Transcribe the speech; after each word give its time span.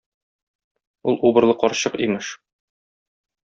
Ул 1.11 1.21
убырлы 1.31 1.57
карчык, 1.65 2.01
имеш. 2.09 2.33